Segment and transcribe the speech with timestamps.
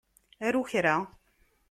[0.47, 0.95] Aru kra.